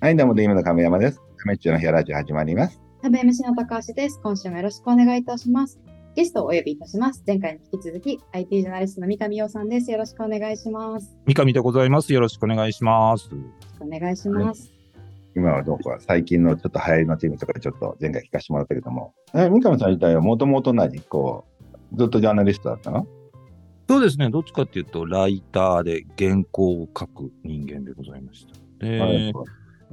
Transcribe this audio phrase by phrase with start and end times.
[0.00, 1.20] はい、どうも、デイムの亀山です。
[1.38, 2.80] 亀っちの部屋ラジオ始まります。
[3.02, 4.20] 食べ MC の高橋です。
[4.22, 5.80] 今週もよろしくお願いいたします。
[6.14, 7.24] ゲストをお呼びいたします。
[7.26, 9.90] 前回に引き続き、IT ジャーナリストの三上洋さんです。
[9.90, 11.18] よろしくお願いします。
[11.26, 12.12] 三上でございます。
[12.12, 13.28] よろしくお願いします。
[13.28, 14.72] よろしくお願いします。
[15.34, 21.44] 今はどうか、最近のちょっと流行りのチームとかちょっと前回聞かせてもらったけども、え三上さん自体はもともと何こ
[21.92, 23.08] う、ずっとジャーナリストだったの？
[23.88, 24.30] そうですね。
[24.30, 28.86] どっちかっていうと、ライターで原稿を書く人間でございました。
[28.86, 29.32] で、はい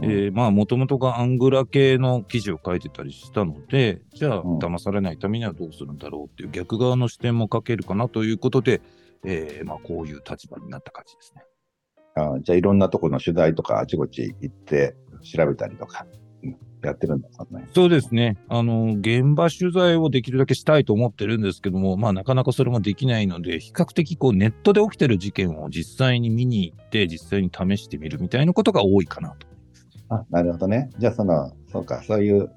[0.01, 8.81] えーまあ、もともとがアングラ系の記事を書いてたりしたので、じゃあ、うん騙されないためにはどうするんだろうっていう逆側の視点も書けるかなということで、
[9.23, 11.43] えーまあ、こういう立場になった感じですね。
[12.15, 16.05] あじゃあいろんなところの取材とかあちこち行って調べたりとか、
[16.43, 17.67] うんやってるんだかね。
[17.73, 18.37] そうですね。
[18.47, 29.47] あの、現場取材をできるだけしたいと思ってるんですけども、まあ、なかなかそれもできないので、比較的こう、ネットで起きてる事件を実際に見に行って、実際に試してみるみたいなことが多いかなと。
[30.09, 30.89] あ、なるほどね。
[30.97, 32.49] じゃあその、そうか、そういう、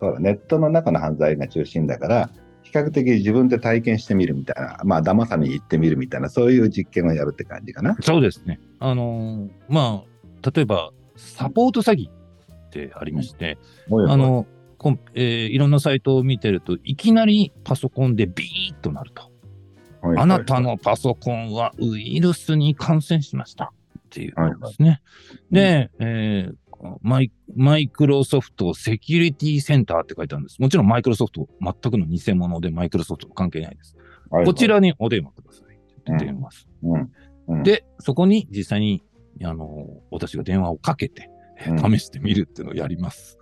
[0.00, 2.30] そうだ、ネットの中の犯罪が中心だから、
[2.62, 7.96] 比較的自分で体験してみるみたいな、まあ、騙さに行ってみるみたいな、そういう実験をやるって感じかな。
[8.00, 8.60] そうですね。
[8.78, 13.58] あのーまあ、例えば、サポート詐欺ってありまして、
[13.90, 14.46] あの、
[14.76, 19.22] コンえーいろんなサイトを見てると、いきなりパソコンでビーッとなると。
[19.22, 25.02] はいはいあなたのパソコンはウイルスに感染しましたっていうのですね。
[25.50, 26.54] で、えー
[27.02, 30.60] マイマイクロソフトセキュリティセンターって書いてあるんです。
[30.60, 33.96] もちろんマイクロソフト全くの偽物でマイクロソフトと関係ないです。
[33.96, 34.04] はい
[34.40, 36.72] はいこちらにお電話くださいってする。
[36.82, 37.12] うん
[37.48, 39.02] うんで、そこに実際に、
[39.42, 41.30] あの、私が電話をかけて、
[41.66, 43.38] うん 試してみるっていうのをやります。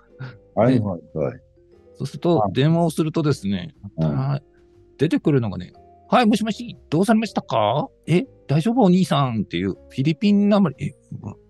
[0.55, 1.41] はいはいはい。
[1.95, 3.75] そうするとあ、電話をするとですね、
[4.97, 5.73] 出てくるのがね、
[6.09, 8.83] はい、もしもし、どうされましたかえ、大丈夫？
[8.83, 10.93] お兄さんっていうフィリピンなまり、え、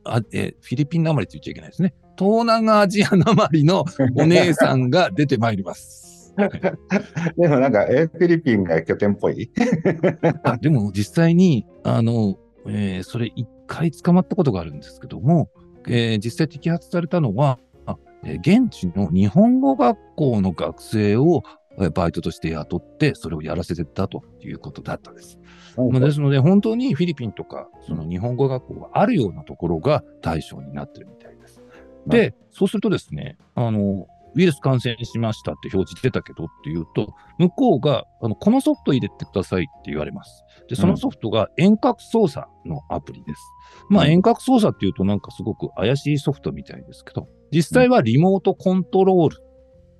[0.05, 1.94] あえフィリピンなまりって言っちゃいけないですね。
[2.19, 3.84] 東南アジアなまりの
[4.16, 6.33] お姉さんが出てまいります。
[6.36, 6.47] は
[7.36, 9.51] いでもなんか、え、フィリピンが拠点っぽい？
[10.45, 15.51] あでも実際に、あの、えーそれ一回捕まったことがあるんですけども、
[15.89, 21.42] えー実際摘発されたのは、あえー現地の日本語学校の学生を
[21.79, 25.39] えーバイトとして雇って、それをやらせてたということだったです。
[25.77, 31.63] まあ、ですので、本当にフィリピンとか、その日本語学校があるようなところが対象になってるみたいです。
[32.07, 40.45] で、そうするとですね、あの、ウイルス感染しましたって表示出たけどっていうと、向こうが、あの、このソフト入れてくださいって言われます。
[40.69, 43.41] で、そのソフトが遠隔操作のアプリです。
[43.89, 49.42] まあ、うん遠隔操作っていうとなんかすごく怪しいソフトみたいですけど、実際はリモートコントロール。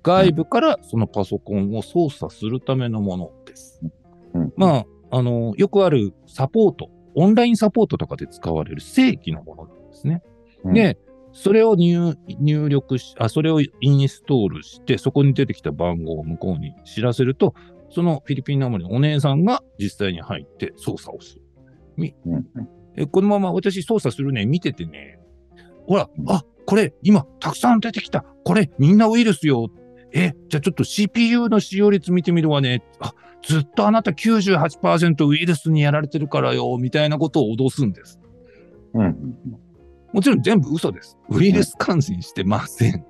[0.03, 3.81] 外部からそのパソコンを操作するためのものです。
[4.33, 10.21] うんまあ、あの、よくあるサポート、オンラインサポートとかで使われる正規のものなんですね。
[10.63, 10.97] うんで、
[11.33, 17.53] それを入入力し、あ、それをインストールして、そこに出てきた番号を向こうに知らせると、
[17.89, 21.41] そのフィリピンナムのお姉さんが実際に入って操作をする。
[21.95, 22.47] みうん
[22.95, 25.19] えこのまま私操作するね、見ててね。
[25.85, 28.25] ほらう、んあ、これ今たくさん出てきた。
[28.43, 29.69] これみんなウイルスよ。
[30.13, 32.83] え、じゃあちょっと CPU の使用率見てみるわね。
[32.99, 33.13] あ、
[33.43, 38.19] ずっとあなた98%ウイルスにやられてるからよ、みたいなことを脅すんです。
[38.93, 39.15] うん
[40.13, 41.17] もちろん全部嘘です。
[41.29, 43.05] ウイルス感染してません。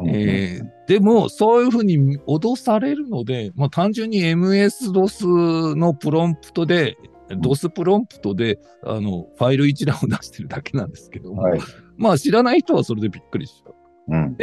[0.00, 6.96] うんえーでも、そういうふうに脅されるので、まあ、単純に MS-DOS のプロンプトで、
[7.28, 11.60] DOS プロンプトで、あの、ファイル一覧を出してるだけなんですけども、はい。
[11.98, 13.74] まあ知らない人はそれでびっくりしちゃう。
[14.08, 14.36] うん。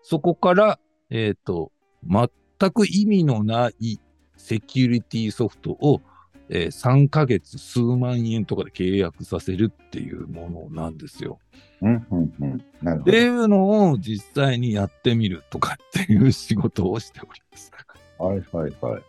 [0.00, 1.72] そこから、えっ、と、
[2.06, 3.98] 全く意味のない
[4.36, 6.00] セキュリティソフトを、
[6.48, 11.38] えー3ヶ月数万円とかで契約させるっていうものなんですよ。
[11.82, 12.06] うん。
[12.10, 12.34] うん。
[12.40, 12.64] うん。
[12.82, 13.12] なるほど。
[13.12, 17.70] っていうのを実際にやってみるとかっていう仕事をしております。
[18.18, 19.02] はいはいはい。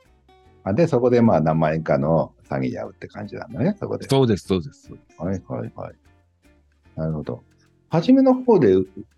[0.64, 4.08] あで、そこでまあ何万円かの詐欺やうって感じなんだね、そこで。
[4.08, 4.92] そうです、そうです。
[5.18, 5.96] はいはいはい。
[6.96, 7.44] なるほど。
[7.92, 8.76] 初めの方で、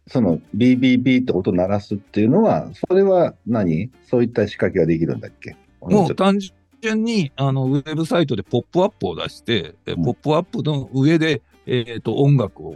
[0.08, 3.92] その BBB って音鳴らすっていうのは、それは何？
[4.04, 5.56] そういった仕掛けができるんだっけ？
[5.80, 6.40] もう単
[6.82, 12.76] 純にあのウェブサイトでポップアップを出して、えうんポップアップの上で、えー、と音楽を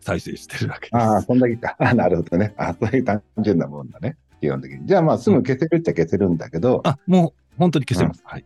[0.00, 0.94] 再生してるだけです。
[0.96, 1.76] ああ、そんだけか。
[1.78, 2.52] あなるほどね。
[2.56, 4.16] あそういう単純なもんだね。
[4.40, 4.86] 基本的に。
[4.86, 8.22] じゃあまあすぐ消せるっちゃ消せるんだけど、あもう本当に消せます。
[8.24, 8.44] はい。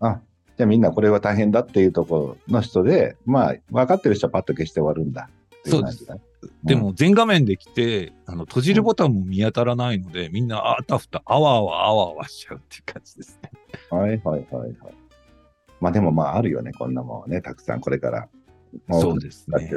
[0.00, 0.20] あ、
[0.56, 5.28] じゃあみんなこれは大変だっていうところの人で、まあ分かってる人はパッと消して終わるんだ
[5.68, 6.20] ってい感じだね。
[6.62, 13.50] でも全画面で来て、あの閉じるボタンも見当たらないので、みんなあたふた、あわあわあわあわしちゃうっていう感じですね。
[13.90, 14.74] はいはいはいはい。
[15.80, 18.28] まあでもまああるよね、こんなもんはね、たくさんこれから。
[18.88, 19.70] まあそうですね。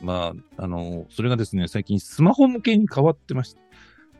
[0.00, 3.60] まあ、あの、それがですね、最近スマホ向けに変わってまして、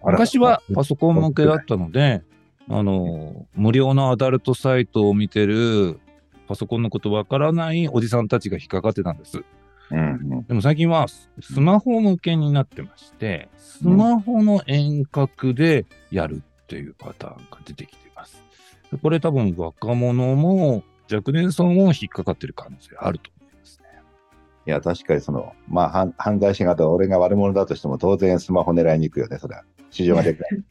[0.02, 2.22] あら昔はパソコン向けだったので、
[2.68, 6.00] あの、無料のアダルトサイトを見てる、
[6.48, 9.44] パソコンのことわからないおじさんたちが引っかかってたんです。
[9.90, 10.02] うんう
[10.40, 10.44] ん。
[10.44, 18.42] でも最近はススマホ向けになってまして、スマホの遠隔でやるっていうパターンが出てきています。
[18.90, 20.82] でこれ多分若者も
[21.12, 23.86] 若年層も引っかかってる可能性あると思いますね。
[24.66, 29.64] いや、確かにその、まあ、犯犯罪者型、俺が悪者だとしても、当然スマホ狙いに行くよね、それは。
[29.90, 30.62] 市場がでかい。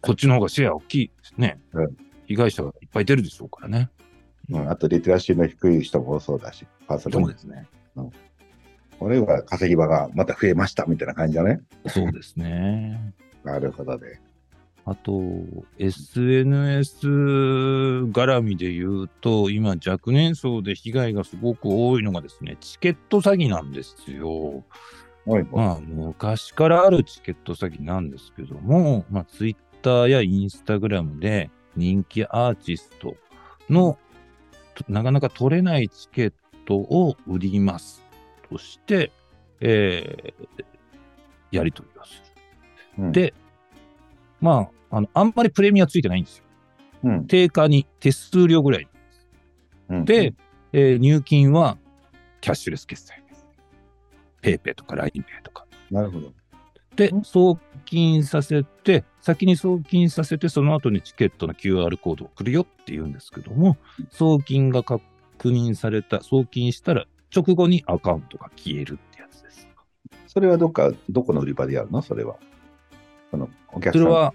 [0.00, 1.60] こっちの方がシェア大きいですね。
[1.72, 1.96] うん
[2.28, 3.88] 被害者がいっぱい出るでしょうからね。
[4.50, 7.68] うん、あと、リテラシーの低い人も多そうだし、パーソナルそうですね。
[9.00, 11.60] 俺は稼ぎ場がまた増えましたみたいな感じだね。
[11.86, 13.14] そうですね。
[13.44, 14.20] なるほどね。
[14.84, 15.20] あと、
[15.78, 24.64] SNS 絡みで言うと、今、若年層で被害がすごく多いのがですね、チケット詐欺なんですよ。
[25.26, 33.14] おい、まあ、昔からあるチケット詐欺なんですけども、まあ、ツイッターやインスタグラムで人気アーティスト
[33.68, 34.07] のと
[34.88, 36.32] なかなか取れないチケッ
[36.66, 38.04] トを売ります
[38.50, 39.12] として、
[39.60, 40.64] えー
[41.50, 42.22] やり取りをす
[42.98, 43.04] る。
[43.04, 43.32] うん、で、
[44.38, 46.44] まあ、あの、あんまりプレミアついてないんですよ。
[47.04, 48.88] うん、定価に手数料ぐらい。
[49.88, 50.34] うん、で、
[50.74, 51.78] えー入金は
[52.42, 53.46] キャッシュレス決済です。
[54.42, 55.66] ペイペイとか LINEPay とか。
[55.90, 56.32] なるほど。
[56.98, 63.76] でうん、送金させて、先に送金させて、その後にチケットの QR コードを送るよって言うんですけども、
[64.10, 65.00] 送金が確
[65.44, 69.68] 認された、送金したら直後にアカウントが消えるってやつです。
[70.26, 72.02] それはどっか、どこの売り場でやるの？
[72.02, 72.36] それは。
[73.30, 74.02] その、お客さん。
[74.02, 74.34] それは、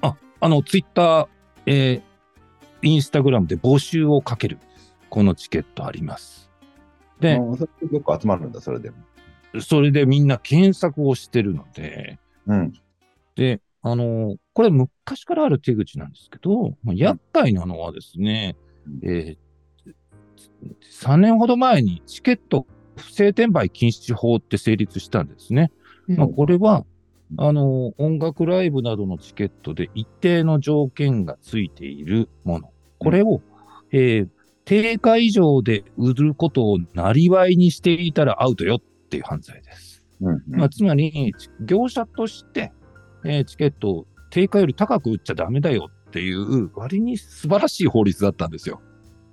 [0.00, 1.28] あ、あの、ツイッター、
[1.66, 2.12] えー
[2.84, 4.58] インスタグラムで募集をかける。
[5.08, 6.50] このチケットあります。
[7.20, 8.96] で、うん、それ結構集まるんだ、それでも。
[9.60, 12.72] それでみんな検索をしてるので、うん。
[13.36, 18.56] で、あのこれ昔からある手口なんですけど、まあ、厄介なのはですね、
[18.86, 19.36] うんえー
[21.02, 22.66] 3年ほど前にチケット
[22.96, 25.72] 不正転売禁止法って成立したんですね。
[26.06, 26.84] まあ、これは、
[27.38, 32.70] あの、音楽ライブなどのチケットで一定の条件がついているもの。
[32.98, 33.40] これを、
[33.90, 34.28] えー
[34.64, 38.80] 定価以上で売ることをなりわいにしていたらアウトよっ
[39.12, 40.02] ていう犯罪です。
[40.22, 40.34] うん。
[40.34, 42.72] うんまあ、つまり、業者として、
[43.24, 48.80] えーチケットを定価より高く売っちゃダメだよっていう割に素晴らしい法律だったんですよ。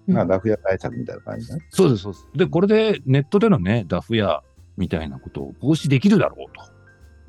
[0.08, 1.66] まあ、ラフ屋対策みたいな感じだね。
[1.70, 2.28] そうです、そうです。
[2.36, 4.44] で、これでネットでのね、ダフ屋
[4.76, 6.64] みたいなことを防止できるだろうと。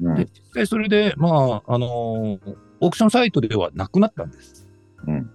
[0.03, 4.67] うんで、実際それで、まあ、あのーオークションサイトではなくなったんです。
[5.07, 5.31] うん。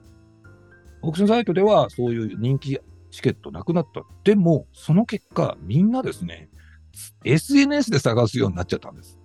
[1.03, 2.79] オークションサイトではそういう人気
[3.11, 4.01] チケットなくなった。
[4.23, 6.49] でも、その結果、みんなですね、
[7.23, 9.19] SNS で探すようになっちゃったんです。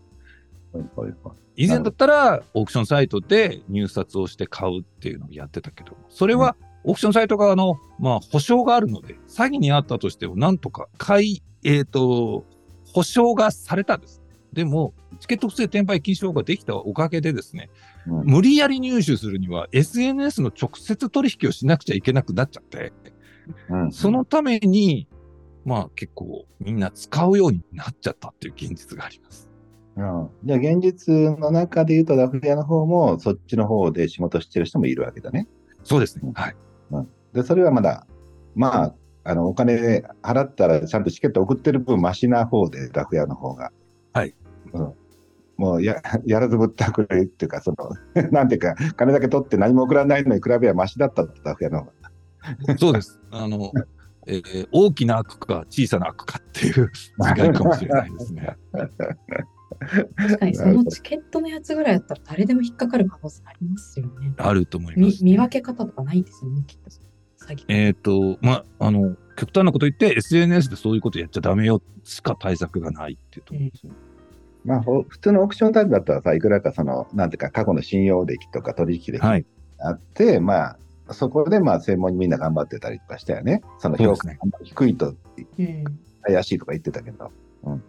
[0.73, 12.47] はいはいはい以前だったら、オークションサイトで入札をして買うっていうのをやってたけど、それは、オークションサイト側の、まあ、保証があるので、詐欺にあったとしても、なんとか買い、えっ、と、
[12.95, 14.23] 保証がされたんです。
[14.55, 17.69] でも、チケット不正転売禁止法ができたおかげでですね、
[18.07, 22.93] うん無理やり入手するには SNS の直接取引をしなくちゃいけなくなっちゃって、
[23.69, 23.93] うん。
[23.93, 25.07] そのために、
[25.71, 29.49] まあ結構みんな使うようになっちゃったっていう現実があります。
[29.97, 35.47] うんじゃあ、現実の中で言うと、ラフ屋の方も、そっちの方で仕事してる人もいるわけだね。
[35.85, 36.33] そうですねうん。
[36.33, 36.57] はい。
[37.33, 38.07] で、それはまだ、
[38.55, 43.71] まあ、あの、お金払ったらちゃんとチケット送ってる分、マシな方で、ラフ屋の方が。
[44.13, 44.35] はい。
[44.73, 44.93] うん。
[45.57, 47.77] もうや、 やらずぶったくれっていうか、その、
[48.33, 51.87] なんていうか、金だけ取って何も送らないのに比べはマシだったラフ屋の方
[52.67, 52.79] が。
[52.79, 53.21] そうです。
[53.31, 53.71] あの、
[54.31, 56.91] えー大きな悪か小さな悪かっていう
[57.37, 58.57] 違いかもしれないですね。
[60.17, 64.35] 確かにそのチケットのやつぐらいだったら誰でも引っかかる可能性ありますよね。
[64.37, 65.25] あると思います。
[65.25, 66.91] み見分け方とかないですよね、きっと。
[67.47, 67.65] 詐欺。
[67.69, 73.93] えっ、と、まあ、あの、極端なこと言って SNS でそういうことやっちゃダメよしか対策がないっていうところですね。
[74.65, 79.47] まあ、ほ普通のオークションタイプだったらさ、いくらかその、なんていうか、過去の信用歴とか取引歴がはい。
[79.79, 80.79] あって、まあ、
[81.13, 83.63] そこでまあ、専門にみんな頑張ってたりとかしたよね。
[83.79, 85.15] その評価が低いと
[85.59, 85.85] うん。
[86.23, 87.31] 怪しいとか言ってたけど。
[87.65, 87.83] うん。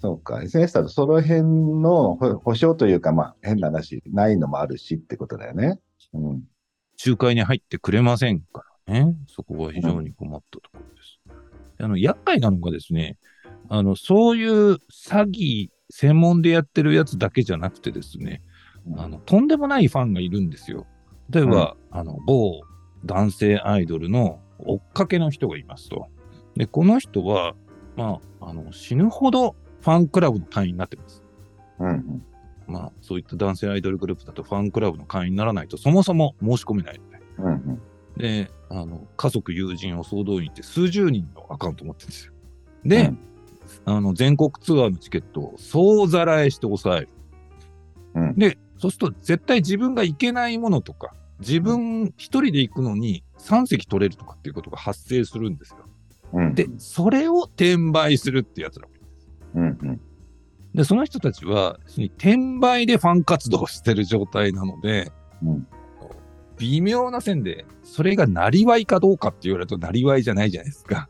[0.00, 0.42] そうか。
[0.42, 5.78] SNS だとその辺のほ保証というか、まあ、変な話、ないのもあるしってことだよね。
[6.14, 6.42] うん。
[7.04, 9.14] 仲介に入ってくれませんからね。
[9.28, 11.20] そこは非常に困ったところです。
[11.80, 13.16] あの、厄介なのがですね、
[13.68, 18.42] あの、そういう詐欺専門でやってるやつだけじゃなくてですね、
[18.96, 20.86] あの、とんでもないファンがいるんですよ。
[21.30, 22.60] 例えば、あの、某
[23.04, 26.08] 男性アイドルの追っかけの人がいますと。
[26.56, 27.54] で、この人は、
[27.96, 31.22] まあ、あの、死ぬほどファンクラブの会員になってます。
[31.78, 32.24] うんうん。
[32.66, 37.20] まあ、そういった男性アイドルグループだとファンクラブの会員にならないとそもそも申し込めないので。
[37.38, 37.82] うんうん。
[38.16, 42.32] で、あの、家族、友人を総動員って数十人のアカウント持ってるんですよ。
[42.84, 43.18] で、うん
[43.84, 47.08] あの、全国ツアーのチケットを総ざらえして抑える。
[48.14, 55.78] うんで、そうすると絶対自分が行けないものとか、自分一人で行くのに3席取れるとかっていうことが発生するんですよ。
[56.32, 56.54] うん。
[56.54, 59.04] で、それを転売するってやつらもいる
[59.54, 60.00] うんうん。
[60.74, 61.78] で、その人たちは、
[62.18, 65.66] 転売でファン活動をしてる状態なので、うん
[66.58, 71.08] 微妙な線で、それがなりわいかどうかって言われるとなりわいじゃないじゃないですか。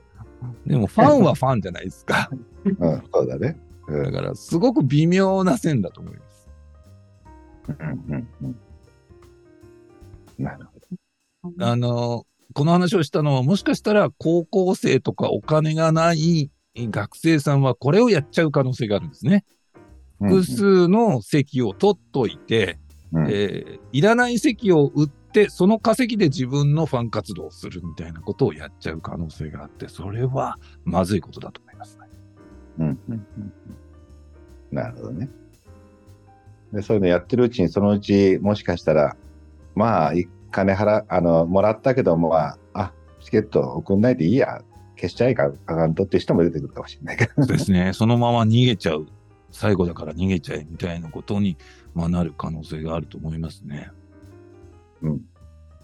[0.67, 2.31] でも、ファンはファンじゃないですか。
[2.65, 3.59] うん、そうだね。
[3.89, 6.38] うんだから、すごく微妙な線だと思います。
[7.69, 8.59] うんうんうん。
[10.39, 10.67] なる
[11.43, 19.45] ほあの、この話をしたのは、もしかしたら高校生とかお金がない学生さんはこれをやっちゃう可能性があるんですね。
[20.21, 20.29] ど。
[20.29, 22.79] 複数の席を取っといて、
[23.13, 32.09] うんうんえーいらない席を売って、その稼ぎで自分のファン活動をするみたいなことをやっちゃう可能性があって、それはまずいことだと思いますね。
[32.81, 33.53] うんうんうんうん
[34.71, 35.31] なるほどね。
[36.73, 39.17] で、そういうのやってるうちに、そのうち、もしかしたら、
[39.75, 44.63] まあ、い金払、あの、もらったけども、まあ、あ、チケット送んないでいいや、
[44.97, 47.47] 消しちゃえか、アカウントっていう人も出てくるかもしれないけど。
[47.47, 47.93] ですね。
[47.93, 49.07] そのまま逃げちゃう。
[49.51, 51.57] 最後だから逃げちゃえみたいなことに、
[51.95, 53.91] まあ、なる可能性があると思いますね。
[55.03, 55.21] うん。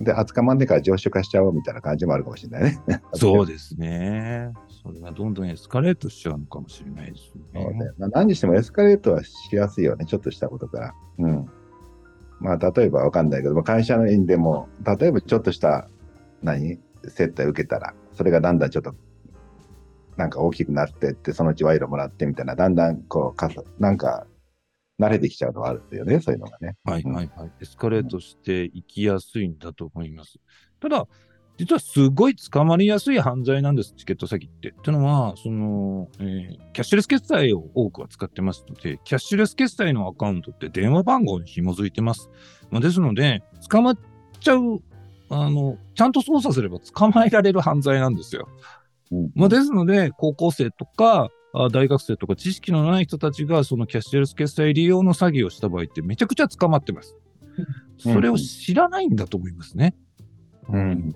[0.01, 2.81] で、20日までから常習化しちゃおうみたいな感じもあるかもしれないね。
[3.15, 4.53] そうですね。
[4.85, 7.65] それがどんどんエスカレートしちゃうのかもしれないですね。
[7.65, 10.95] ねまあ、何にしてもエスカレートはしやすいよね、ちょっとしたことから。
[11.19, 11.51] うん。
[12.39, 15.89] まあ、例えばわかんないけど、まあ会社の員でも、例えばちょっとした、
[16.43, 16.79] 何？
[17.09, 18.95] 接待受けたら、それがだんだんちょっと、
[20.19, 24.27] なんか大きくなってって、そのうち賄賂もらってみたいな、だんだんこう、かさなんか、
[25.01, 26.77] 慣れてきちゃうのはあるよね、そういうのがね。
[26.85, 27.53] はいはいはい。
[27.61, 30.39] エスカレートしていきやすいんだと思います。
[30.81, 31.07] ただ、
[31.57, 34.71] 実はすごい捕まりやすい犯罪なんです、チケット詐欺って。
[34.71, 42.29] ってのは、その、えーキャッシュレス決済を多くは使ってますので、キャッシュレス決済のアカウントって電話番号に紐づいてます。
[42.71, 43.99] まあ、ですので、捕まっ
[44.41, 44.83] ちゃう、
[45.31, 48.49] あの、ちゃんと操作すれば捕まえられる犯罪なんですよ。
[49.13, 57.15] うんまあ、ですので、高校生とか、あ大学生とか知識のない人たちがそのキャッシュレス決済利用の詐欺をした場合ってめちゃくちゃ捕まってます。
[57.99, 59.95] それを知らないんだと思いますね。
[60.69, 61.15] うん。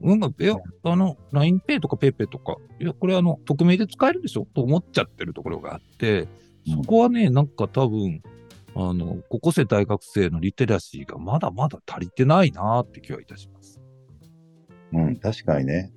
[0.00, 0.20] なん。
[0.20, 0.54] か、いや、
[0.84, 6.28] あの、LINEPay とか PayPay とか、いや、これあの、匿名で使えるでしょと思っちゃってるところがあって、
[6.66, 7.48] そこはね、なん。
[7.48, 8.22] か多分、
[8.74, 13.80] あの、高校生、大学生のリテラシーがまだまだ足りてないなって気はいたします。
[14.92, 15.92] うん、確かにね。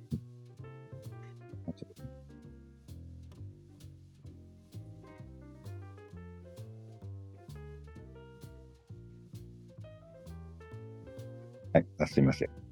[11.72, 12.63] はい、あすみません。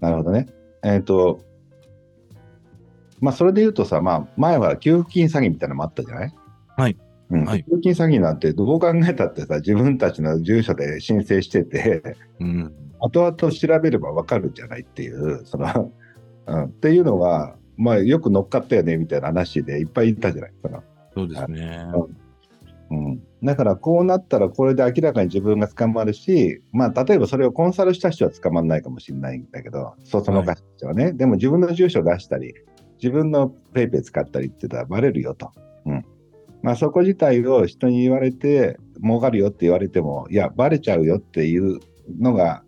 [0.00, 0.46] なるほどね。
[0.82, 1.40] えっ、と、
[3.20, 6.34] まあ、それで言うとさ、まあ、前は給付金詐欺みたいなのもあったじゃない？
[6.76, 6.96] はい。
[7.30, 12.72] うん、はい給付金詐欺なんてどう考えたってさ、自分たちの住所で申請してて、うん。
[12.98, 15.92] 後々調べればわかるんじゃないっていう、その、
[16.46, 20.52] うん、っていうのは、まあ、よく乗っかったよねみたいな話でいっぱいいたじゃない？
[20.62, 20.82] その
[21.14, 21.86] そうですね。
[22.90, 32.54] うん、だから、こうなったら、これで明らかに自分が捕まるし、まあ、例えばそれをコンサルした人は捕まらないかもしれないんだけど、そその他の人はね、でも自分の住所を出したり、
[33.02, 35.52] 自分のペイペイ使ったりって言ったらバレるよと。
[35.86, 36.04] うん。
[36.62, 41.80] まあ、そこ自体を人に言われて、儲かるよって言われても、いや、バレちゃうよっていう
[42.18, 42.62] のが、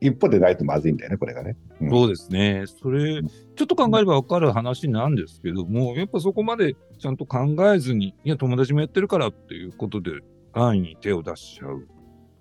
[0.00, 1.56] 一歩でないとまずいんだよね、これがね。
[1.80, 2.64] うんそうですね。
[2.66, 10.12] それ、ちょっと考えれば分かる話なんですけども、やっぱそこまでちゃんと考えずに、いや、友達もやってるからっていうことで、
[10.52, 11.86] 安易に手を出しちゃう、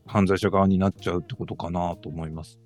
[0.05, 2.59] 犯罪者側になっちゃうってことかなと思います。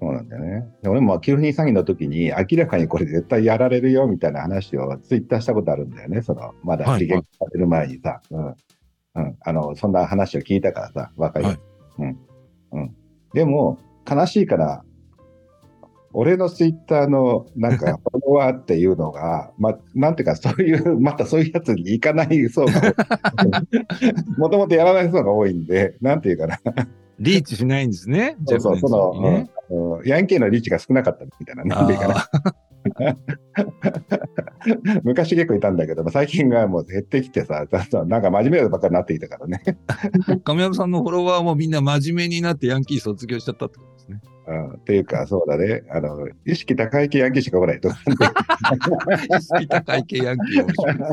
[0.00, 0.66] そうなんだよね。
[0.82, 6.22] で俺も給付金詐欺の時に、明らかにこれ絶対やられるよみたいな話をツイッターしたことあるんだよね。
[6.22, 8.46] その、まだはい刺激される前にさ、うん。
[9.16, 9.36] うん。
[9.40, 11.42] あの、そんな話を聞いたからさ、若い。
[11.42, 11.58] はい
[11.98, 12.18] うん。
[12.72, 12.96] うん。
[13.34, 13.78] でも、
[14.10, 14.84] 悲しいから、
[16.12, 22.92] 俺のツイッターのなんか フォロワーっていうのが、ま、なんていうかそういう、 またそういうやつに行かない層が多い、
[24.38, 26.58] もともとやらない層が多いんで、なんていうかな、
[27.18, 28.36] リーチしないんですね。
[28.46, 29.12] そうそう、その。
[29.12, 29.48] うんうん
[30.04, 32.14] ヤンキーのリーチが少なかったみたいな、なんていうかな。
[32.16, 32.28] あ
[35.04, 37.66] 昔結構いたんだけど、最近がもう減ってきてさ、
[38.06, 39.62] なんか真面目なばっかりになってきたからね。
[39.64, 43.99] ー亀山さんのフォロワーもみんな真面目になってヤンキー卒業しちゃったってこと？
[44.46, 45.82] うんっていうか、そうだね。
[45.90, 47.88] あの、意識高い系ヤンキーしか来ないと。
[47.88, 47.92] 意
[49.42, 51.04] 識高い系ヤンキー面白いで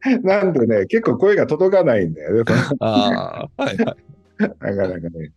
[0.00, 0.18] すね。
[0.22, 2.52] なんでね、結構声が届かないんだよね。
[2.80, 3.96] ああ、はいはい。
[4.38, 5.32] なかなかね。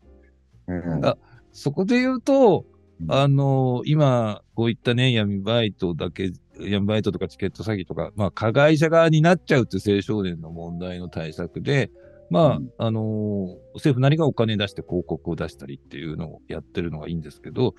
[0.67, 1.17] うんあ
[1.51, 2.65] そこで言うと
[3.01, 11.91] う、んあの今、こういったね、闇バイトだけ、闇バイトとかチケット詐欺とか、まあ、加害者側になっちゃうっていう青少年の問題の対策で、
[12.29, 17.73] まあ、うんあの政府なりがお金出して広告を出したりっていうのをやってるのがいいんですけど、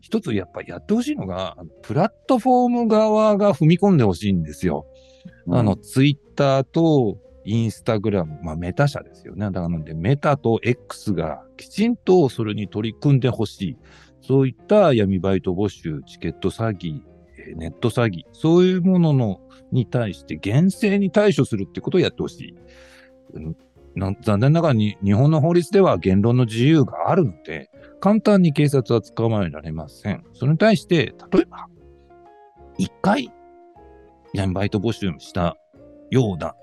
[0.00, 4.86] 一つやっぱりやってほしいのが、プラットフォーム側が踏み込んでほしいんですよ。
[5.48, 9.46] あの、ツイッターとインスタグラム、まあメタ社ですよね。
[9.46, 13.76] だからなんで、メタと X がきちんとそれに取り組んでほしい。
[14.20, 17.00] そういった闇バイト募集、チケット詐欺、
[17.38, 22.54] えーネット詐欺、そういうもののに対して厳正に対処するってことをやってほしい。
[23.96, 27.70] 残念ながらに日本の法律では言論の自由があるので、
[28.00, 30.24] 簡単に警察は捕まえられません。
[30.32, 31.68] それに対して、例えば、
[32.76, 33.32] 一回
[34.32, 35.56] 闇バイト募集した
[36.10, 36.54] ような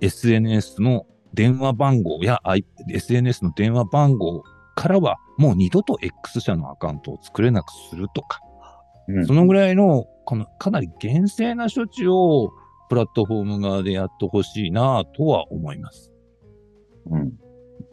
[0.00, 2.40] SNS の電話番号や
[2.88, 4.42] SNS の電話番号
[4.74, 8.40] からはもう二度と X 社のアカウントを作れなくするとか、
[9.08, 12.52] うんそのぐらいのこのかなり厳正な処置を
[12.88, 16.09] プラットフォーム側でやってほしいなとは思います。
[17.06, 17.32] うん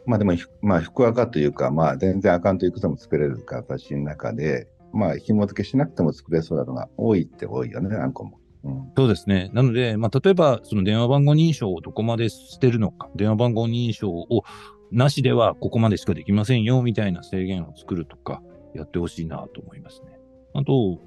[0.06, 8.38] まあでも、まあ、福赤というか、まあ、全然アカウントいくつも作れる形の中で、まあ、紐付けしなくても作れそうなのが多いって多いよね、あんこも。
[8.64, 9.50] うんそうですね。
[9.52, 14.42] なので、まあ、例えば、その電話番号認証をどこまでしてるのか、電話番号認証を
[14.90, 18.42] なしではここまでしかできませんよ、みたいな制限を作るとか、
[18.74, 20.18] やってほしいなと思いますね。
[20.54, 20.98] あと、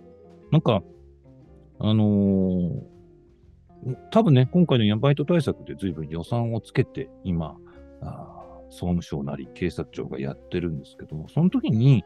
[0.51, 0.83] なんか、
[1.79, 2.91] あのー
[4.11, 7.57] 多分ね、今回の闇バイト対策で随分予算をつけて、今、
[8.01, 8.27] あ
[8.69, 12.03] 総務省なり警察庁がやってるんですけども、その時に、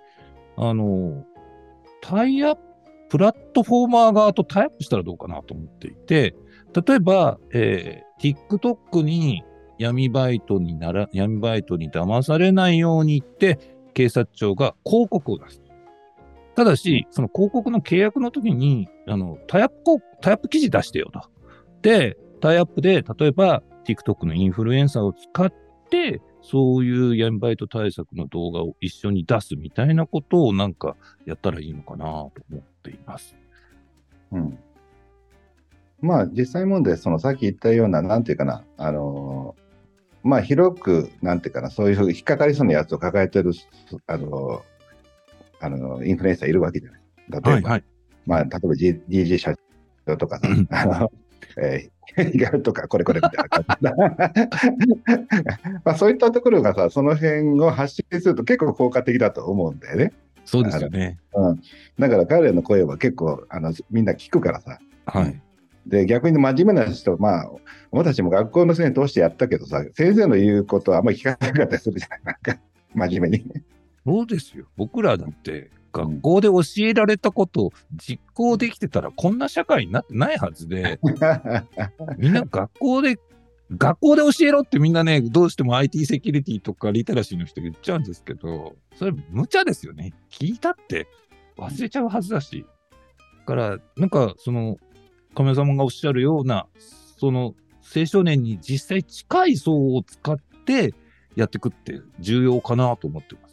[0.58, 1.26] あの
[2.02, 2.76] タイアップ
[3.10, 6.36] プラットフォーマー側とタイアップしたらどうかなと思っていて、
[6.88, 9.44] 例えば、えー TikTok に
[9.78, 13.60] 闇バイトになら、闇バイトに騙されないように言って、
[13.94, 15.62] 警察庁が広告を出す。
[16.56, 19.76] ただし、その広告の契約の時に、あの、タイアップ、
[20.22, 21.30] タイアップ記事出してよと。
[21.82, 25.65] で、タイアップで、例えば TikTok のインフルエンサーを使って、
[26.42, 30.96] そういう闇バイト対策の動画を一緒に出すみたいなことをなんか
[31.26, 33.36] やったらいいのかなと思っています。
[34.32, 34.60] うん
[36.02, 43.54] まあ、実際問題、そのさっき言ったような、なんていうかな、あのーまあ、広く、なんていうかな、そういう引っかかりそうなやつを抱えてる、
[44.08, 44.62] あのー
[45.62, 47.02] あのインフルエンサーいるわけじゃない。
[47.30, 47.84] 例えば、はい。
[48.26, 49.56] まあ、例えば、G、DG 社
[50.06, 51.12] 長とかさうん、あの、
[51.58, 53.88] えー、意外とか、これこれみたいな感じ
[55.84, 60.14] まあ、そういったところがさ、その辺を発信すると結構効果的だと思うんだよね。
[60.46, 61.18] そうですよね。
[61.34, 61.62] うん。
[62.00, 64.80] だから彼らの声は結構、あの、みんな聞くからさ。
[65.06, 65.42] はい。
[65.88, 67.52] で、逆に真面目な人、まあ、
[67.92, 72.60] 俺たちも学校の先生通してやったけどさ、先生の言うことはあんまり聞かなかったりするじゃない、なんか、
[72.94, 73.46] 真面目に。
[74.06, 74.66] そうですよ。
[74.78, 81.00] 僕らだって、学校で教えられたことを実行できてたら、こんな社会になってないはずで、
[82.18, 83.18] みんな学校で、
[83.72, 90.14] 学校で教えろってみんなね、どうしても IT セキュリティとかリテラシーの人言っちゃうんですけど、それ無茶ですよね。
[90.30, 91.08] 聞いたって
[91.58, 92.66] 忘れちゃうはずだし。
[93.40, 94.78] だから、なんか、その、
[95.34, 96.68] 亀山様がおっしゃるような、
[97.18, 97.56] その、
[97.96, 100.94] 青少年に実際近い層を使って
[101.36, 103.45] やっていくって重要かなと思ってます。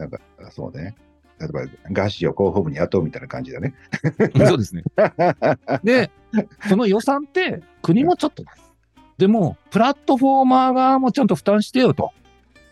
[0.00, 0.18] なんか、
[0.50, 0.94] そうね。
[1.38, 1.60] 例えば、
[1.92, 3.74] ガシを広報部に雇うみたいな感じだね。
[4.46, 4.82] そうですね。
[5.84, 6.10] で、
[6.68, 8.72] その予算って国もちょっと出す。
[9.18, 12.12] でも、プラットフォーマー側もちゃんと負担してよと。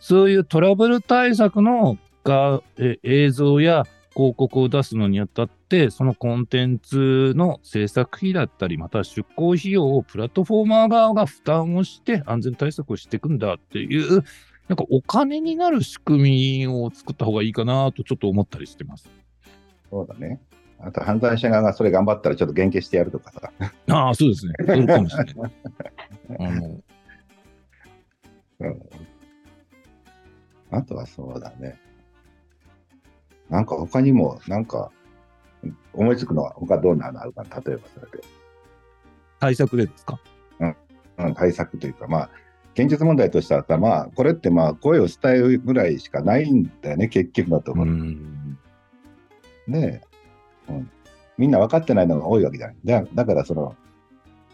[0.00, 14.24] そういうトラブル対策のがえ映像や広告を出すのにあたって、そのコンテンツの制作費だったり、また出稿費用をプラットフォーマー側が負担をして安全対策をしていくんだっていう、
[14.68, 19.08] なんかお金になる仕組みを作った方がいいかなとちょっと思ったりしてます。
[19.90, 20.40] そうだね。
[20.80, 23.50] あと、犯罪者側がそれ頑張ったらちょっと減刑してやるとかさ。
[23.88, 24.52] ああ、そうですね。
[24.60, 25.52] それかもしれない。
[26.38, 26.80] あの、
[28.60, 28.82] うん
[30.70, 31.80] あとはそうだね。
[33.48, 34.90] なんか他にも、なんか、
[35.94, 38.22] 思いつくのは他どんなのあるかな例えばそれで。
[39.40, 40.20] 対策でですか？
[40.60, 42.30] うん、対策というか、まあ、
[42.74, 47.86] 現実問題としてはさ、まあ、これってまあ、声を伝えるぐらいしかないんだよね、結局のところ。
[47.86, 48.58] ん。
[49.66, 50.02] ね
[50.68, 50.90] え、うん。
[51.36, 52.76] みんな分かってないのが多いわけじゃない。
[52.84, 53.74] だだから、その、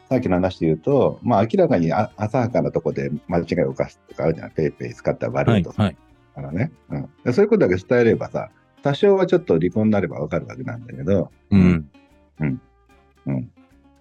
[0.08, 4.52] さっきの話で言うと、まあ、明らかにあ浅はかなところで間違いを犯すとかあるじゃない。
[4.52, 5.82] ペイペイ使ったら悪はいい、とか。
[5.82, 5.96] はい。
[6.36, 7.32] あのね、うんで。
[7.32, 8.50] そういうことだけ伝えればさ、
[8.82, 11.90] 多少はちょっと離婚になればわかるわけなんだけど、うん。
[12.40, 13.50] うん。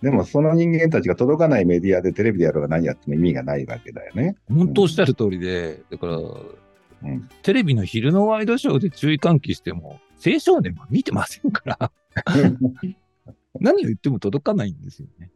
[0.04, 4.36] でもその人間たちが届かないメディアでテレビでやろうが何やっても意味がないわけだよね。
[4.54, 6.22] 本当おっしゃる通りで、だから、う
[7.08, 7.30] ん。
[7.42, 11.92] テレビの昼のワイドショーで注意喚起しても、青少年は見てませんから、
[13.62, 15.32] 何を言っても届かないんですよね。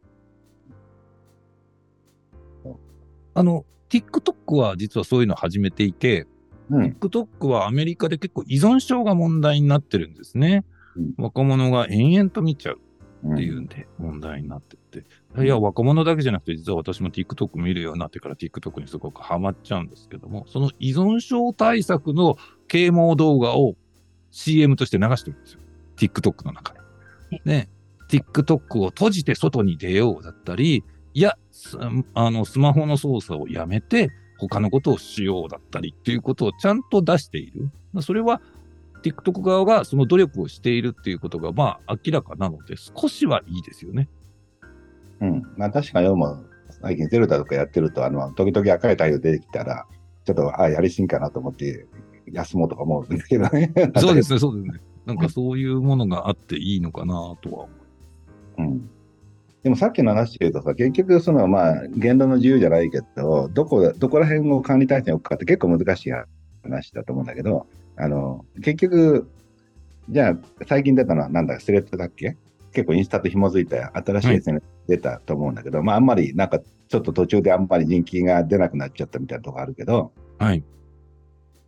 [3.32, 6.26] あの、TikTok は実はそういうのを始めていて、
[6.68, 6.82] うん。
[7.00, 10.66] TikTok はアメリカで結構依存症が問題になってるんですね。
[10.94, 12.87] うん若者が延々と見ちゃううん
[13.26, 15.04] っていうんで問題になってて。
[15.42, 22.36] いや、若者だけじゃなくて、実は私も TikTok 見るようになってから TikTok にすごくハマっちゃうんですけども、その依存症対策の
[22.68, 23.74] 啓蒙動画を
[24.30, 25.60] CM として流してるんですよ。
[25.96, 26.74] TikTok の中
[27.30, 27.40] で。
[27.44, 27.68] ね。
[28.08, 31.76] TikTok を閉じて外に出ようだったり、いや、す
[32.14, 37.70] あの、スマホの操作をやめて、他のことをしようだったりっていうことをちゃんと出している。
[38.00, 38.40] それは
[39.02, 44.08] TikTok 側がその努力をしているっていうことが、まあ明らかなので、少しはいいですよね。
[45.20, 45.42] うん。
[45.56, 46.44] まあ確かにも
[46.82, 49.86] 最近ゼルダとかやってると、あの、時々赤い太陽出てきたら、
[50.24, 51.86] ちょっと、あやりすぎかなと思って、
[52.32, 53.72] 休もうとか思うんだけどね。
[53.96, 54.80] そうですね、 そうですね。
[55.06, 57.68] なんかそういうものがあっていいのかなとは思
[58.58, 58.90] うん。
[59.62, 66.12] でもさっきの話で言うとさ、結局そのまあ言論の自由じゃないけど、どこ、どこら辺を管理体制に置くかって結構難しい
[66.62, 67.66] 話だと思うんだけど、
[67.98, 69.30] あの、結局、
[70.08, 72.36] じゃあ最近出たのはなんだ、スレッドだっけ？
[72.72, 80.44] 結構インスタと紐づいた新しい SNS 出たと思うんだけど、まああんまりなんかちょっと途中であんまり人気が出なくなっちゃったみたいなとこあるけど、う。
[80.44, 80.62] はい。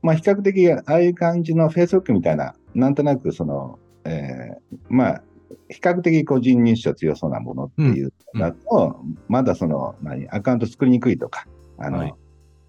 [0.02, 5.22] まあ比較的ああいう感じの Facebook みたいな、なんとなくその、えーまあ
[5.68, 12.14] 比較的個人認証強そうなものっていううんだと、まだその、何、アカウント作りにくいとか、あの、はい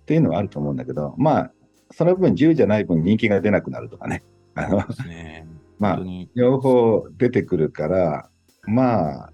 [0.01, 1.51] っていうのはあると思うんだけど、まあ、
[1.91, 4.23] その分自由じゃない分人気が出なくなるとかね。
[4.55, 4.77] あの、
[5.07, 5.47] ね。
[5.79, 5.99] まあ。
[6.35, 8.29] 両方出てくるから、
[8.63, 9.31] まあ、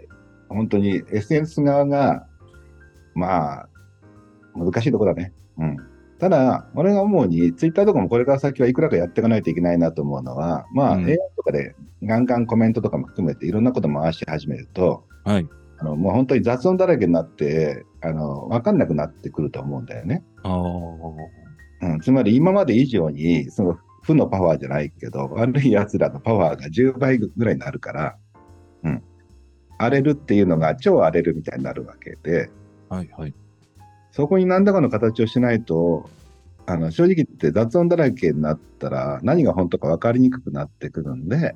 [0.50, 2.28] 本当に SNS 側が、
[3.14, 3.70] まあ、
[4.56, 5.34] 難しいところだね。
[5.58, 5.78] うん。
[6.20, 15.48] ただ、俺が思うに、ツイッターとかもこれから先はいくらかやっていかないといけないなと思うのは、まあ、うん AI とかでガンガンコメントとかも含めていろんなこと回し始めると、はい。
[15.80, 20.24] あのもう本当に雑音だらけになって、あの、わかんなくなってくると思うんだよね。
[20.44, 20.62] ああ。
[21.82, 28.18] うん、つまり今まで以上に、その負のパワーじゃないけど、悪い奴らのパワーが10倍ぐらいになるから、
[28.84, 29.04] うん。
[29.78, 32.50] 荒れるっていうのが超荒れるみたいになるわけで、
[32.90, 33.34] はいはい。
[34.12, 36.10] そこに何らかの形をしないと、
[36.66, 41.56] あの正直言って雑音だらけになったら何が本当か分かりにくくなってくるんで、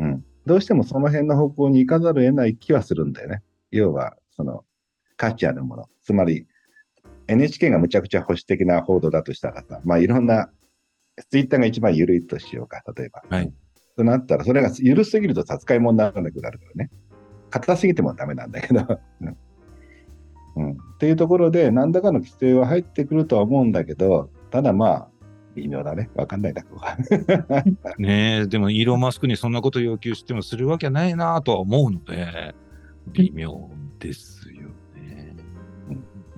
[0.00, 3.42] うん、どうしてもその辺の方向に行かざるを得ない気はするんだよね。
[3.70, 4.64] 要は、その
[5.16, 5.88] 価値あるもの。
[6.02, 6.46] つまり、
[7.28, 10.50] NHK がむちゃくちゃ保守的な報道だとしたらさ、まあいろんな、
[11.30, 13.22] ツイッターが一番緩いとしようか、例えば。
[13.28, 13.52] はい。
[13.96, 16.90] となったら、それが緩すぎると扱い物にならなくなるからね。
[17.50, 18.80] 硬すぎてもダメなんだけど。
[19.20, 19.36] うん
[20.56, 25.08] うん、っていうところで、何らかの規制は入ってくるとは思うんだけど、ただまあ、
[25.54, 26.10] 微妙だね。
[26.14, 26.96] わかんないだろうが。
[27.98, 32.54] ねえ、でもイーロン・マスクにそんなこと要求してもするわけないなとは思うので、
[33.12, 34.37] 微妙です。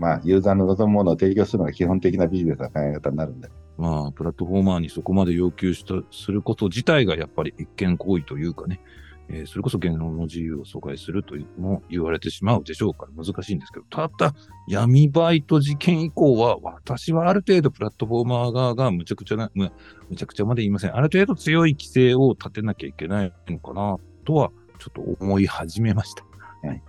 [0.01, 3.51] まあ、ユーザーの望むものを提供するのが基本的なビジネスの考え方になるんで。
[3.77, 8.81] まあ、プラットフォーマーにそこまで要求した、すること自体がやっぱり一見行為というかね、
[9.29, 14.35] えーそれこそ言論の自由を阻害するというのも言われてしまうでしょうから難しいんですけど、ただ、
[14.67, 19.71] 闇バイト事件以降は、私はある程度プラットフォーマー側がむちゃくちゃな、む
[20.09, 20.97] むちゃくちゃまで言いません。
[20.97, 26.25] ある程度強い規制を立てなきゃいけないのかな、とは、ちょっと思い始めました。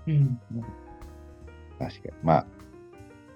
[0.07, 0.39] うん。
[1.77, 2.13] 確かに。
[2.23, 2.45] まあ、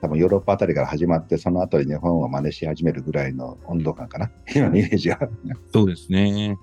[0.06, 4.32] 多分ヨーロッパあたりから始まって、その後に日本を真似し始めるぐらいの温度感かな。
[4.56, 5.20] 今のイメージは。
[5.74, 6.58] そうですね。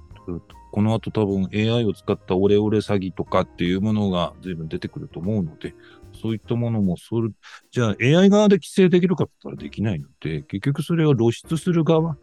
[0.71, 5.75] この後多分 AI を使ったオレオレ詐欺とかっていうものが随分出てくると思うので、
[6.23, 7.31] そういったものもそれ、
[7.73, 12.17] じゃあ AI 側で規制できるかって言ったらできないので、結局それを露出する側、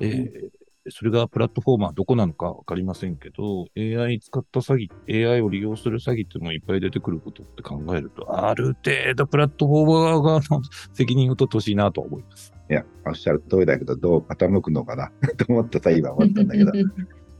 [0.00, 10.62] えーそれがプラットフォーマーどこなのかわかりませんけど、AI 使った詐欺、AI を利用する詐欺っていうのもいっぱい出てくることって考えると、ある程度プラットフォーマー側の
[10.94, 12.54] 責任を取ってほしいなと思います。
[12.70, 16.72] いや、おっしゃる通りだけど、どう傾くのかな と思ってさ、今思ったんだけど。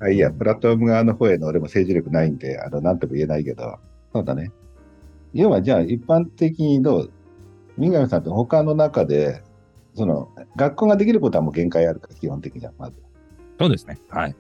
[0.01, 3.79] あいや、プラットフォーム側の方への俺も政治力ないんで、あの、なんとも言えないけど、
[4.13, 4.51] そうだね。
[5.33, 7.11] 要は、じゃあ、一般的にどう
[7.77, 9.43] 三上さんって他の中で、
[9.95, 12.97] その、学校ができることはもう限界あるから、基本的には、まず。
[13.61, 13.99] そうですね。
[14.09, 14.35] はい。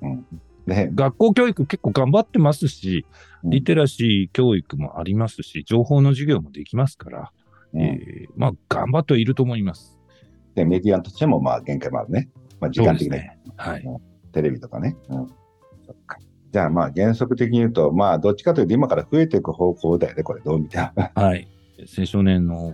[0.00, 0.26] うん。
[0.66, 3.06] で、学校教育結構頑張ってますし、
[3.42, 7.32] うんリテラシー教育もありますし、情報の授業もできますから、
[7.74, 9.98] うんえーまあ、頑張ってはいると思います。
[10.54, 12.30] でメディアとしても、まあ、限界もあるね。
[12.58, 13.38] まあ、時間的に、ね。
[13.56, 13.84] はい。
[14.32, 14.96] テレビとかね。
[15.10, 15.26] うん。
[15.86, 16.16] そっか。
[16.52, 20.90] じゃあまあ原則的に言うと、まあどっちかというと今から増えていく方向だよね、これどう見ても。
[21.14, 21.46] はい。
[21.98, 22.72] 青少年の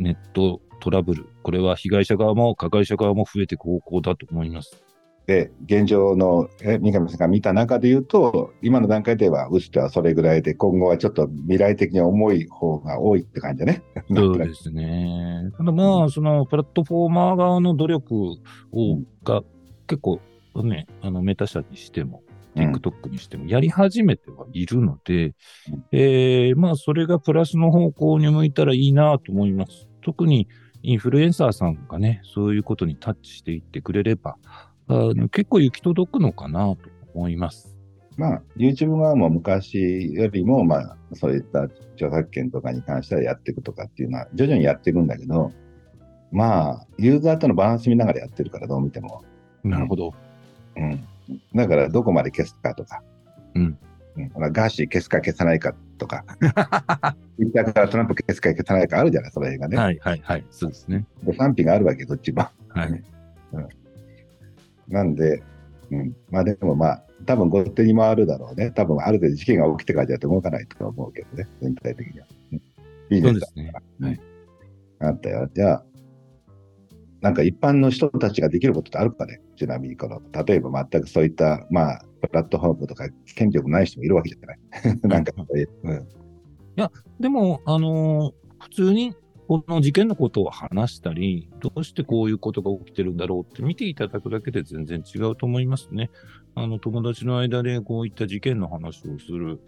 [0.00, 4.82] ネットトラブル、これは被害者側も加害者側も増えていく方向だと思います。
[5.30, 13.84] で、現状のえ三上さんが見た中で言うと、今の段階では、打つ手はそれぐらいで、今後はちょっと未来的に重い方が多いって感じだね。
[14.12, 15.52] そうですね。
[15.56, 18.36] ただまあ、そのプラットフォーマー側の努力を、
[18.72, 19.44] うんが
[19.86, 20.20] 結構
[20.64, 22.24] ね、あのメタ社にしても、
[22.56, 25.34] うん TikTok にしてもやり始めてはいるので、うん
[25.92, 29.88] えーまあ、それがプラスの方向に向いたらいいなと思います。
[30.02, 30.48] 特に
[30.82, 34.36] インフルエンサーさんがね、そういうことにタッチしていってくれれば、
[35.30, 36.78] 結構行き届くのかなと
[37.14, 37.76] 思います。
[38.16, 41.62] まあ、YouTube 側も昔よりも、まあ、そういった
[41.94, 45.52] 著作権とかに関してはやっていくとかっていうのは、徐々にやっていくんだけど、
[46.32, 49.22] まあ、ユーザーとのバランス見ながらやってるから、どう見ても。
[49.64, 50.12] なるほど。
[50.76, 51.04] うん。
[51.54, 53.02] だから、どこまで消すかとか。
[53.54, 53.78] うん。
[54.16, 56.24] うん、ガーシー消すか消さないかとか、
[57.36, 59.76] ツイッターからトランプ消すか消さないかあるじゃない、その辺がね。
[59.76, 60.44] はいはいはい。
[60.50, 61.06] そうですね。
[61.22, 62.48] で賛否があるわけ、どっちも。
[62.68, 63.04] はい。
[64.90, 65.42] なんで、
[65.90, 68.70] うん、まあでもまあ、多分後手に回るだろうね。
[68.70, 72.26] 多分ある程度事件が起きてからじゃ動かないと思うけどね、全体的には。
[72.52, 72.62] うん
[73.12, 73.72] いいですそうですね。
[74.00, 74.20] はい。
[75.00, 75.50] あったよ。
[75.52, 75.84] じゃあ、
[77.20, 79.40] なんか一般の人たちができることってあるかね？
[79.56, 84.58] ちなみに、この、例えば全くそういった、まあ、プラットフォームとか権力ない人もいるわけじゃない。
[85.02, 86.08] なんかそういう、うん、
[87.18, 89.14] でも、あのー普通に
[89.50, 96.08] この事件のことを話したり、どうしてこういうことが起きてるんだろうって見ていただくだけで全然違うと思いますね。
[96.54, 99.60] あの、友達の間でこういった事件の話をする。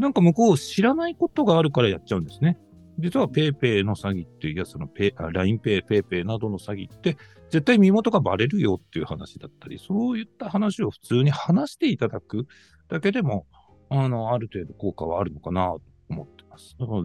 [0.00, 2.58] なんか向こう知らないことがあるからやっちゃうんですね。
[2.98, 7.16] 実は PayPay の詐欺っていうやつのペイ LINEPay、PayPay などの詐欺って
[7.48, 12.48] 絶対身元がバレるよっていう話だったり、そういった話を普通に話していただく
[12.88, 13.46] だけでも、
[13.88, 16.74] あの、ある程度効果はあるのかなと思ってます。
[16.80, 17.02] だから、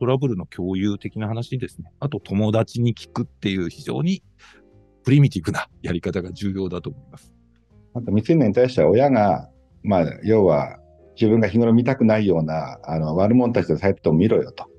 [0.00, 1.92] トラブルの共有的な話ですね。
[2.00, 4.22] あと、友達に聞くっていう非常に
[5.04, 7.34] プリミティブなやり方が重要だと思います。
[7.94, 9.50] あと未成年に対しては親が、
[9.82, 10.78] まあ、要は
[11.16, 14.70] 自分が日頃見たくないようなあの悪者たちのサイトを見ろよと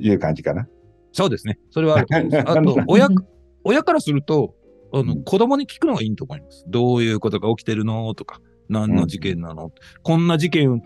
[0.00, 0.66] いう感じかな。
[1.12, 1.58] そうですね。
[1.70, 3.08] それはあると親、
[3.62, 4.54] 親からすると、
[4.92, 6.64] あの、うん子供に聞くのがいいと思います。
[6.66, 8.12] どういうことが起きてるの？
[8.14, 9.70] とか、何の事件なの、
[10.02, 10.82] こんな事件、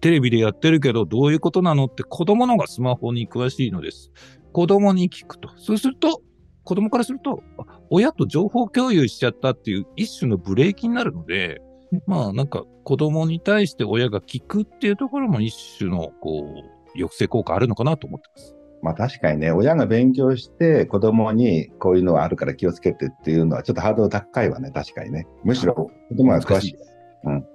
[0.00, 1.86] テレビでやってるけど、どういうことなの？
[1.86, 4.10] って子供の方がスマホに詳しいのです。
[4.52, 5.50] 子供に聞くと。
[5.56, 6.22] そうすると、
[6.64, 11.60] 子供からすると、あ親と情報共有しちゃったっていう一種のブレーキになるので、
[12.06, 18.54] まあなんか子供に対して親が聞くっていうところも一種のこう抑制効果あるのかなと思ってます。
[18.82, 25.26] まあ確かにね、親が勉強して子供にこういうのはあるから気をつけてっていうのはちょっとハードル高いわね、確かにね。
[25.44, 26.76] むしろ子供が詳しい。
[27.24, 27.46] うん。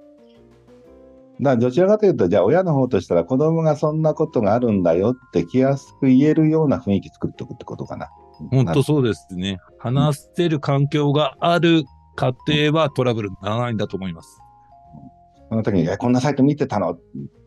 [1.40, 8.08] だからどちらかというと、じゃあ親の方としたら子供がそんなことがあるんだよって気安く言えるような雰囲気作っておくってことかな。
[8.50, 9.58] 本当そうですね。
[9.78, 11.84] 話せる環境がある
[12.16, 12.32] 家
[12.70, 14.40] 庭はトラブルにならないんだと思います。
[15.48, 16.96] その時に、え、こんなサイト見てたの？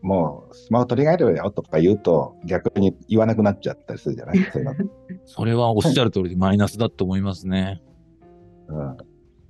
[0.02, 1.30] もうスマホ取り替えろ？
[1.30, 4.38] よとか言うと逆に言わなくなっちゃったりするじゃない？
[4.52, 4.74] そういうの
[5.26, 7.82] それはおっしゃる通りでマイナスだと思いますね。
[8.68, 8.96] うん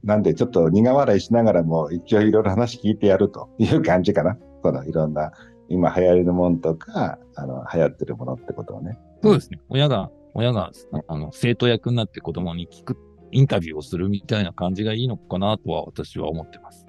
[0.05, 4.39] なんでちょっと苦笑いしながらも一応いろいろ話聞いてやるという感じかな。
[4.63, 5.33] そのいろんな
[5.69, 8.99] 今流行りのものとか、あの流行ってるものってことをね。
[9.23, 9.61] そうですね。
[9.69, 10.71] 親が、親が、
[11.09, 12.97] あの、生徒役になって子供に聞く、
[13.33, 16.87] インタビューをするみたいな感じがいいのかなとは私は思ってます。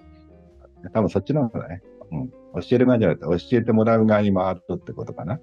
[0.93, 2.35] 多分そっちの方がね、うん、教
[2.71, 5.39] える側じゃなくて教えてもらう側に回るってことかな。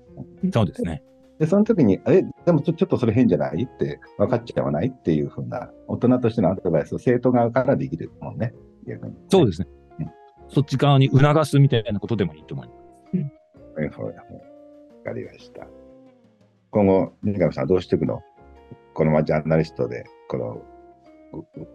[0.52, 1.02] そうですね。
[1.38, 3.64] で、その時に、え、でもちょちょっとそれ変じゃない？
[3.64, 4.88] って分かっちゃわない？
[4.88, 8.55] っていうふうな大人としてのアドバイスを生徒側からできるもんね。
[8.87, 9.14] 逆に。
[9.29, 9.68] そうですね
[10.01, 10.11] うん。
[10.49, 12.79] そっち側に促すみたいなことでもいいと思います。
[13.77, 14.14] はいはいはい。
[14.14, 14.22] わ
[15.05, 15.66] かりました。
[16.70, 18.22] 今後、三上さんはどうしていくの？
[18.94, 20.62] このままジャーナリストで、この、うう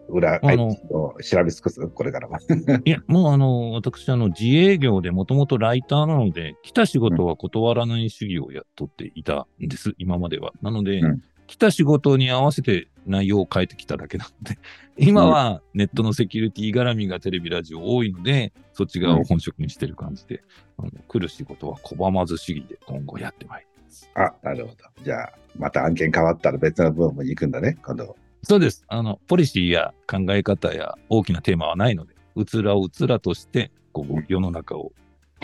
[0.10, 0.76] 裏、あの
[1.22, 2.40] 調べ尽くすこれからは。
[2.86, 10.52] いや、もうあの、私、あの、自営業でもともとライターなので、来た仕事は断らない主義をやっとっていたんです、今までは。
[10.62, 11.22] なので、うん
[11.52, 14.58] 来た仕事に合わせて内容を変えてきただけなので、
[14.96, 20.44] 今はネットのセキュリティ絡みがテレビ、ラジオ多いので、そっち側を本職にしてる感じで、
[20.78, 24.10] あの来る仕事は拒まず主義で今後やってまいります。
[24.16, 25.04] あ、なるほど。
[25.04, 28.16] じゃあ、また案件変わったら別の部分に行くんだね、今度。
[28.44, 28.84] そうです。
[28.88, 34.92] あの、ポリシーや考え方や大きなテーマはないので、うつらをうつらとして、こう、世の中を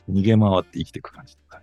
[0.09, 1.35] 逃げ回って生きていく感じ。
[1.49, 1.59] わ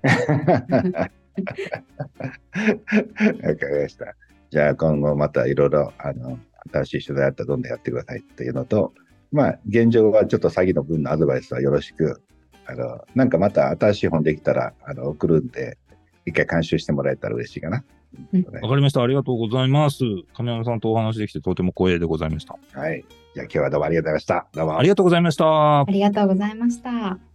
[3.57, 4.14] かりました。
[4.51, 6.38] じゃあ今後またいろいろあの
[6.73, 8.92] 新しい取材あったらどんどんやってくださいっていうのと、
[9.33, 12.23] まあ、現状はちょっと詐欺の分のアドバイスはよろしく、
[12.66, 15.77] あの、なんかまた新しい本できたら、あの、送るんで、
[16.25, 17.85] 一回監修してもらえたら嬉しいかな。
[18.33, 19.03] うんわかりました。
[19.03, 20.05] ありがとうございます。
[20.35, 22.57] 亀山さんとお話できてとても光栄でございました。
[22.72, 23.05] はい。
[23.35, 24.46] じゃあ今日はどうもありがとうございました。
[24.53, 24.79] どうも。
[24.79, 25.85] ありがとうございましたあ。
[25.88, 27.34] りがとうございました。